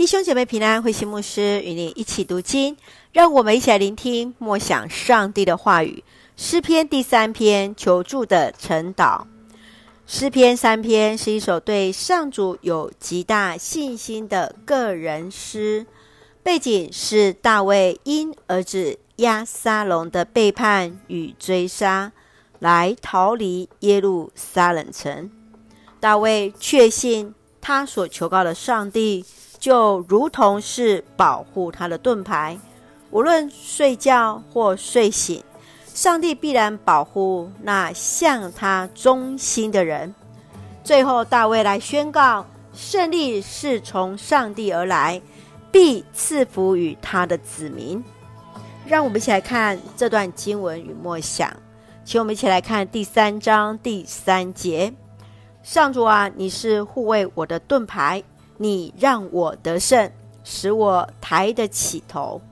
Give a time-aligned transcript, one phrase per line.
[0.00, 2.74] 弟兄姐妹平安，慧心牧师与你一起读经，
[3.12, 6.02] 让我们一起来聆听默想上帝的话语。
[6.38, 9.24] 诗篇第三篇，求助的晨祷。
[10.06, 15.84] 诗篇三篇是一首对上主有极大信心的个人诗，
[16.42, 22.10] 背景是大卫因儿子押沙龙的背叛与追杀，
[22.58, 25.30] 来逃离耶路撒冷城。
[26.00, 29.26] 大卫确信他所求告的上帝。
[29.60, 32.58] 就如同是保护他的盾牌，
[33.10, 35.44] 无论睡觉或睡醒，
[35.86, 40.14] 上帝必然保护那向他忠心的人。
[40.82, 45.20] 最后，大卫来宣告，胜利是从上帝而来，
[45.70, 48.02] 必赐福于他的子民。
[48.86, 51.54] 让我们一起来看这段经文与默想，
[52.02, 54.92] 请我们一起来看第三章第三节：
[55.62, 58.24] 上主啊，你是护卫我的盾牌。
[58.62, 60.12] 你让我得胜，
[60.44, 62.42] 使我抬得起头。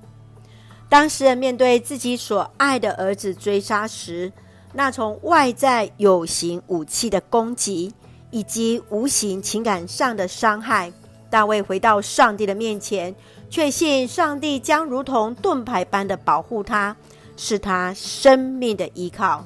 [0.89, 4.33] 当时人面对自己所爱的儿子追杀时，
[4.73, 7.93] 那从外在有形武器的攻击，
[8.31, 10.91] 以及无形情感上的伤害，
[11.29, 13.15] 大卫回到上帝的面前，
[13.51, 16.97] 确信上帝将如同盾牌般的保护他，
[17.37, 19.45] 是他生命的依靠。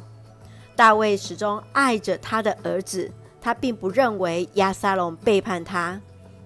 [0.77, 6.01] 大卫始终爱着他的儿子，他并不认为押沙龙背叛他。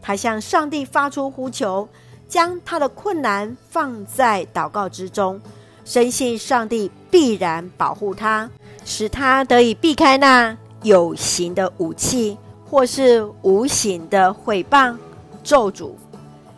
[0.07, 1.89] 他向上帝发出呼求，
[2.29, 5.41] 将他的困难放在祷告之中，
[5.85, 8.49] 深信上帝必然保护他，
[8.85, 14.97] 使他得以避开那有形的武器，或是无形的毁谤
[15.43, 15.91] 咒诅。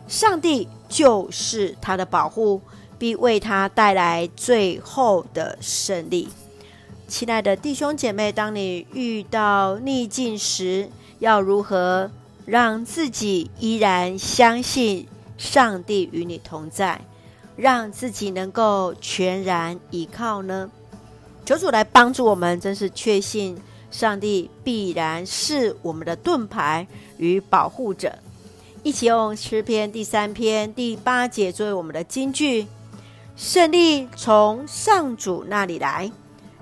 [0.07, 2.61] 上帝就是他的保护，
[2.99, 6.29] 必为他带来最后的胜利。
[7.07, 12.11] 亲爱的弟兄姐妹，当你遇到逆境时，要如何
[12.49, 16.99] 让自己依然相信上帝与你同在，
[17.55, 20.67] 让自己能够全然依靠呢？
[21.45, 23.55] 求主来帮助我们，真是确信
[23.91, 26.87] 上帝必然是我们的盾牌
[27.17, 28.17] 与保护者。
[28.81, 32.65] 一起用诗篇第三篇第八节作为我们的金句：
[33.35, 36.11] 胜利从上主那里来，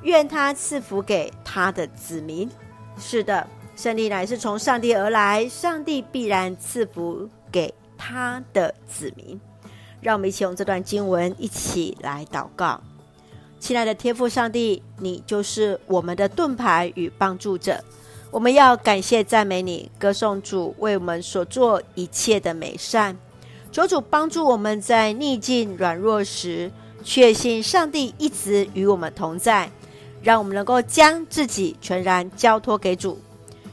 [0.02, 2.50] 愿他赐福给他的子民。
[3.00, 3.48] 是的。
[3.78, 9.40] 胜利乃是从上帝而来，上帝必然赐福给他的子民。
[10.02, 12.82] 让我们一起用这段经文一起来祷告。
[13.60, 17.80] 亲爱的天父上帝，你就是我们的盾牌与帮助者。
[18.32, 23.16] 我们要感谢赞美你，歌颂主为我们所做一切的美善。
[23.72, 26.72] 求主帮助我们在逆境软弱时，
[27.04, 29.70] 确信上帝一直与我们同在，
[30.24, 33.20] 让我们能够将自己全然交托给主。